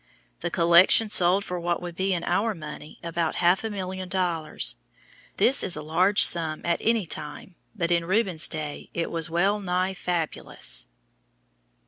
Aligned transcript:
The 0.39 0.49
collection 0.49 1.11
sold 1.11 1.43
for 1.45 1.59
what 1.59 1.79
would 1.79 1.95
be 1.95 2.11
in 2.11 2.23
our 2.23 2.55
money 2.55 2.97
about 3.03 3.35
half 3.35 3.63
a 3.63 3.69
million 3.69 4.09
dollars. 4.09 4.77
This 5.37 5.61
is 5.63 5.75
a 5.75 5.83
large 5.83 6.23
sum 6.23 6.61
at 6.65 6.81
any 6.81 7.05
time 7.05 7.53
but 7.75 7.91
in 7.91 8.05
Rubens' 8.05 8.47
day 8.47 8.89
it 8.95 9.11
was 9.11 9.29
well 9.29 9.59
nigh 9.59 9.93
fabulous. 9.93 10.87